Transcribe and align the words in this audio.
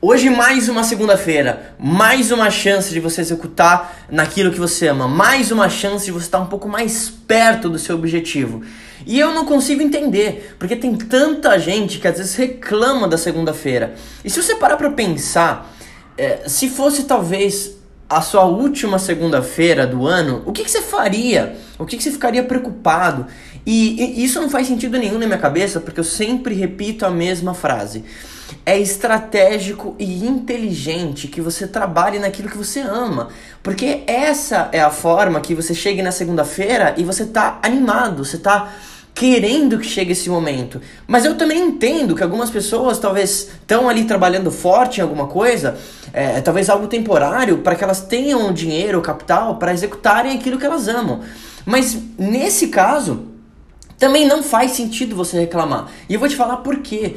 Hoje 0.00 0.30
mais 0.30 0.68
uma 0.68 0.84
segunda-feira, 0.84 1.74
mais 1.76 2.30
uma 2.30 2.52
chance 2.52 2.92
de 2.92 3.00
você 3.00 3.20
executar 3.20 4.06
naquilo 4.08 4.52
que 4.52 4.58
você 4.60 4.86
ama, 4.86 5.08
mais 5.08 5.50
uma 5.50 5.68
chance 5.68 6.04
de 6.04 6.12
você 6.12 6.26
estar 6.26 6.38
um 6.38 6.46
pouco 6.46 6.68
mais 6.68 7.10
perto 7.26 7.68
do 7.68 7.80
seu 7.80 7.96
objetivo. 7.96 8.62
E 9.04 9.18
eu 9.18 9.34
não 9.34 9.44
consigo 9.44 9.82
entender, 9.82 10.54
porque 10.56 10.76
tem 10.76 10.94
tanta 10.94 11.58
gente 11.58 11.98
que 11.98 12.06
às 12.06 12.16
vezes 12.16 12.36
reclama 12.36 13.08
da 13.08 13.18
segunda-feira. 13.18 13.96
E 14.24 14.30
se 14.30 14.40
você 14.40 14.54
parar 14.54 14.76
para 14.76 14.88
pensar, 14.92 15.68
é, 16.16 16.48
se 16.48 16.68
fosse 16.68 17.02
talvez 17.02 17.77
a 18.08 18.20
sua 18.20 18.44
última 18.44 18.98
segunda-feira 18.98 19.86
do 19.86 20.06
ano, 20.06 20.42
o 20.46 20.52
que, 20.52 20.64
que, 20.64 20.70
você 20.70 20.80
faria? 20.80 21.56
O 21.78 21.84
que, 21.84 21.96
que 21.96 22.02
você 22.02 22.10
ficaria 22.10 22.42
preocupado? 22.42 23.26
E, 23.66 24.20
e 24.20 24.24
isso 24.24 24.40
não 24.40 24.48
faz 24.48 24.66
sentido 24.66 24.98
nenhum 24.98 25.18
na 25.18 25.26
minha 25.26 25.38
cabeça, 25.38 25.78
porque 25.78 26.00
eu 26.00 26.04
sempre 26.04 26.54
repito 26.54 27.04
a 27.04 27.10
mesma 27.10 27.52
frase 27.52 28.04
é 28.64 28.78
estratégico 28.78 29.94
e 29.98 30.26
inteligente 30.26 31.28
que 31.28 31.40
você 31.40 31.66
trabalhe 31.66 32.18
naquilo 32.18 32.48
que 32.48 32.56
você 32.56 32.80
ama. 32.80 33.28
Porque 33.62 34.02
essa 34.06 34.68
é 34.72 34.80
a 34.80 34.90
forma 34.90 35.40
que 35.40 35.54
você 35.54 35.74
chegue 35.74 36.02
na 36.02 36.12
segunda-feira 36.12 36.94
e 36.96 37.04
você 37.04 37.26
tá 37.26 37.58
animado, 37.62 38.24
você 38.24 38.38
tá 38.38 38.72
querendo 39.18 39.80
que 39.80 39.84
chegue 39.84 40.12
esse 40.12 40.30
momento. 40.30 40.80
Mas 41.04 41.24
eu 41.24 41.36
também 41.36 41.58
entendo 41.60 42.14
que 42.14 42.22
algumas 42.22 42.50
pessoas 42.50 43.00
talvez 43.00 43.50
estão 43.60 43.88
ali 43.88 44.04
trabalhando 44.04 44.48
forte 44.48 44.98
em 44.98 45.02
alguma 45.02 45.26
coisa, 45.26 45.76
é, 46.12 46.40
talvez 46.40 46.70
algo 46.70 46.86
temporário, 46.86 47.58
para 47.58 47.74
que 47.74 47.82
elas 47.82 48.00
tenham 48.00 48.52
dinheiro, 48.52 49.02
capital, 49.02 49.56
para 49.56 49.74
executarem 49.74 50.36
aquilo 50.36 50.56
que 50.56 50.64
elas 50.64 50.86
amam. 50.86 51.22
Mas 51.66 51.98
nesse 52.16 52.68
caso, 52.68 53.24
também 53.98 54.24
não 54.24 54.40
faz 54.40 54.70
sentido 54.70 55.16
você 55.16 55.40
reclamar. 55.40 55.88
E 56.08 56.14
eu 56.14 56.20
vou 56.20 56.28
te 56.28 56.36
falar 56.36 56.58
por 56.58 56.76
quê 56.76 57.16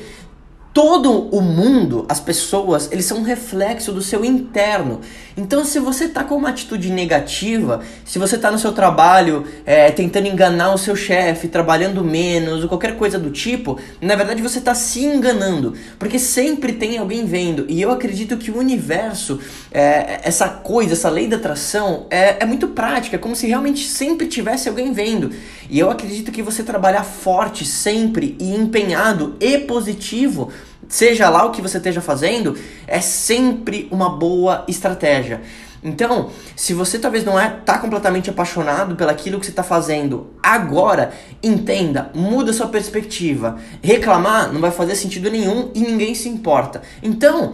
todo 0.73 1.27
o 1.35 1.41
mundo, 1.41 2.05
as 2.07 2.19
pessoas, 2.19 2.89
eles 2.91 3.05
são 3.05 3.17
um 3.17 3.23
reflexo 3.23 3.91
do 3.91 4.01
seu 4.01 4.23
interno. 4.23 5.01
Então, 5.35 5.65
se 5.65 5.79
você 5.79 6.05
está 6.05 6.23
com 6.23 6.35
uma 6.35 6.49
atitude 6.49 6.89
negativa, 6.89 7.81
se 8.05 8.17
você 8.17 8.35
está 8.37 8.49
no 8.49 8.57
seu 8.57 8.71
trabalho 8.71 9.45
é, 9.65 9.91
tentando 9.91 10.27
enganar 10.27 10.73
o 10.73 10.77
seu 10.77 10.95
chefe, 10.95 11.49
trabalhando 11.49 12.03
menos, 12.03 12.63
ou 12.63 12.69
qualquer 12.69 12.95
coisa 12.95 13.19
do 13.19 13.31
tipo, 13.31 13.79
na 14.01 14.15
verdade 14.15 14.41
você 14.41 14.59
está 14.59 14.73
se 14.73 15.03
enganando, 15.03 15.73
porque 15.99 16.17
sempre 16.17 16.73
tem 16.73 16.97
alguém 16.97 17.25
vendo. 17.25 17.65
E 17.67 17.81
eu 17.81 17.91
acredito 17.91 18.37
que 18.37 18.49
o 18.49 18.57
universo, 18.57 19.39
é, 19.71 20.21
essa 20.23 20.47
coisa, 20.47 20.93
essa 20.93 21.09
lei 21.09 21.27
da 21.27 21.35
atração, 21.35 22.05
é, 22.09 22.37
é 22.41 22.45
muito 22.45 22.69
prática, 22.69 23.17
como 23.17 23.35
se 23.35 23.47
realmente 23.47 23.87
sempre 23.87 24.27
tivesse 24.27 24.69
alguém 24.69 24.93
vendo. 24.93 25.31
E 25.69 25.79
eu 25.79 25.89
acredito 25.89 26.31
que 26.31 26.41
você 26.41 26.63
trabalhar 26.63 27.03
forte 27.03 27.65
sempre 27.65 28.35
e 28.39 28.55
empenhado 28.55 29.35
e 29.39 29.57
positivo 29.59 30.51
seja 30.87 31.29
lá 31.29 31.45
o 31.45 31.51
que 31.51 31.61
você 31.61 31.77
esteja 31.77 32.01
fazendo, 32.01 32.57
é 32.87 32.99
sempre 32.99 33.87
uma 33.91 34.09
boa 34.09 34.65
estratégia. 34.67 35.41
Então, 35.83 36.29
se 36.55 36.73
você 36.73 36.99
talvez 36.99 37.25
não 37.25 37.39
é 37.39 37.49
tá 37.49 37.79
completamente 37.79 38.29
apaixonado 38.29 38.95
pelaquilo 38.95 39.39
que 39.39 39.45
você 39.45 39.51
está 39.51 39.63
fazendo 39.63 40.31
agora, 40.41 41.11
entenda, 41.41 42.11
muda 42.13 42.53
sua 42.53 42.67
perspectiva. 42.67 43.57
Reclamar 43.81 44.53
não 44.53 44.61
vai 44.61 44.69
fazer 44.69 44.95
sentido 44.95 45.31
nenhum 45.31 45.71
e 45.73 45.79
ninguém 45.79 46.13
se 46.13 46.29
importa. 46.29 46.83
Então, 47.01 47.53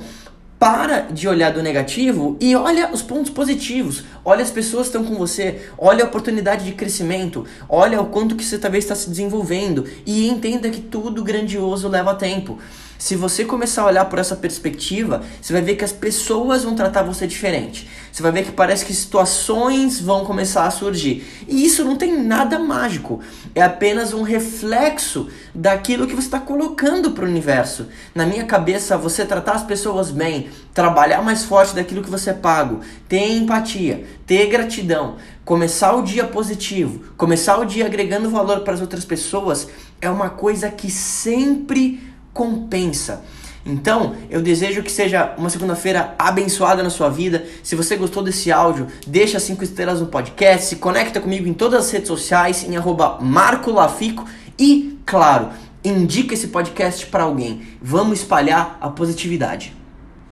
para 0.59 1.01
de 1.01 1.27
olhar 1.27 1.53
do 1.53 1.61
negativo 1.61 2.35
e 2.41 2.55
olha 2.55 2.91
os 2.91 3.01
pontos 3.01 3.31
positivos. 3.31 4.03
Olha 4.25 4.41
as 4.41 4.49
pessoas 4.49 4.89
que 4.89 4.97
estão 4.97 5.05
com 5.05 5.15
você, 5.15 5.61
olha 5.77 6.03
a 6.03 6.07
oportunidade 6.07 6.65
de 6.65 6.71
crescimento, 6.71 7.45
olha 7.69 8.01
o 8.01 8.07
quanto 8.07 8.35
que 8.35 8.43
você 8.43 8.57
talvez 8.57 8.83
está 8.83 8.95
se 8.95 9.09
desenvolvendo 9.09 9.85
e 10.05 10.27
entenda 10.27 10.69
que 10.69 10.81
tudo 10.81 11.23
grandioso 11.23 11.87
leva 11.87 12.15
tempo. 12.15 12.57
Se 12.97 13.15
você 13.15 13.45
começar 13.45 13.83
a 13.83 13.85
olhar 13.85 14.05
por 14.05 14.17
essa 14.17 14.35
perspectiva, 14.35 15.21
você 15.41 15.53
vai 15.53 15.61
ver 15.61 15.75
que 15.75 15.85
as 15.85 15.91
pessoas 15.91 16.63
vão 16.63 16.75
tratar 16.75 17.03
você 17.03 17.27
diferente. 17.27 17.87
Você 18.11 18.23
vai 18.23 18.31
ver 18.31 18.45
que 18.45 18.51
parece 18.51 18.85
que 18.85 18.93
situações 18.93 20.01
vão 20.01 20.25
começar 20.25 20.65
a 20.65 20.71
surgir. 20.71 21.23
E 21.47 21.63
isso 21.63 21.85
não 21.85 21.95
tem 21.95 22.23
nada 22.23 22.57
mágico. 22.57 23.19
É 23.53 23.61
apenas 23.61 24.13
um 24.13 24.23
reflexo 24.23 25.29
daquilo 25.53 26.07
que 26.07 26.15
você 26.15 26.27
está 26.27 26.39
colocando 26.39 27.11
para 27.11 27.23
o 27.23 27.27
universo. 27.27 27.87
Na 28.15 28.25
minha 28.25 28.45
cabeça, 28.45 28.97
você 28.97 29.23
tratar 29.25 29.53
as 29.53 29.63
pessoas 29.63 30.09
bem, 30.09 30.49
trabalhar 30.73 31.21
mais 31.21 31.43
forte 31.43 31.75
daquilo 31.75 32.03
que 32.03 32.09
você 32.09 32.31
é 32.31 32.33
pago, 32.33 32.81
ter 33.07 33.31
empatia, 33.31 34.05
ter 34.25 34.47
gratidão, 34.47 35.17
começar 35.45 35.93
o 35.93 36.01
dia 36.01 36.25
positivo, 36.25 37.13
começar 37.15 37.57
o 37.59 37.65
dia 37.65 37.85
agregando 37.85 38.29
valor 38.29 38.61
para 38.61 38.73
as 38.73 38.81
outras 38.81 39.05
pessoas, 39.05 39.67
é 40.01 40.09
uma 40.09 40.29
coisa 40.29 40.69
que 40.69 40.89
sempre 40.89 42.16
compensa. 42.37 43.23
Então, 43.65 44.15
eu 44.29 44.41
desejo 44.41 44.83
que 44.83 44.91
seja 44.91 45.33
uma 45.39 45.49
segunda-feira 45.49 46.13
abençoada 46.19 46.83
na 46.83 46.89
sua 46.91 47.09
vida. 47.09 47.45
Se 47.63 47.75
você 47.75 47.97
gostou 47.97 48.23
desse 48.23 48.51
áudio, 48.51 48.87
deixa 49.05 49.39
cinco 49.39 49.63
estrelas 49.63 49.99
no 49.99 50.05
podcast, 50.05 50.67
se 50.67 50.75
conecta 50.75 51.19
comigo 51.19 51.47
em 51.47 51.53
todas 51.53 51.85
as 51.85 51.91
redes 51.91 52.07
sociais, 52.07 52.63
em 52.63 52.77
arroba 52.77 53.17
Marco 53.19 53.71
Lafico 53.71 54.23
e, 54.57 54.99
claro, 55.03 55.49
indica 55.83 56.35
esse 56.35 56.49
podcast 56.49 57.07
para 57.07 57.23
alguém. 57.23 57.63
Vamos 57.81 58.19
espalhar 58.19 58.77
a 58.79 58.87
positividade. 58.89 59.76